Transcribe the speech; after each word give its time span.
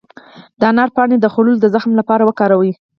د 0.59 0.61
انار 0.71 0.89
پاڼې 0.95 1.17
د 1.19 1.25
خولې 1.33 1.53
د 1.59 1.65
زخم 1.75 1.91
لپاره 1.99 2.23
وکاروئ 2.29 2.71